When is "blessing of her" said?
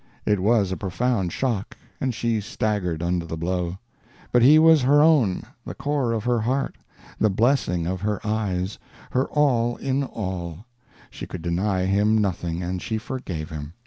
7.29-8.19